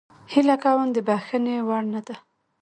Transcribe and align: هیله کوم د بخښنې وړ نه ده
هیله 0.31 0.55
کوم 0.63 0.87
د 0.93 0.97
بخښنې 1.07 1.55
وړ 1.67 1.83
نه 1.93 2.01
ده 2.07 2.15